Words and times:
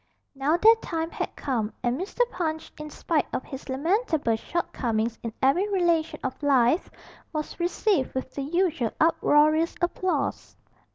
Now 0.33 0.57
their 0.57 0.73
time 0.77 1.11
had 1.11 1.35
come, 1.35 1.73
and 1.83 1.95
Mr. 1.95 2.21
Punch, 2.31 2.73
in 2.79 2.89
spite 2.89 3.27
of 3.31 3.43
his 3.43 3.69
lamentable 3.69 4.35
shortcomings 4.35 5.19
in 5.21 5.31
every 5.43 5.69
relation 5.71 6.19
of 6.23 6.41
life, 6.41 6.89
was 7.31 7.59
received 7.59 8.15
with 8.15 8.33
the 8.33 8.41
usual 8.41 8.93
uproarious 8.99 9.75
applause. 9.79 10.57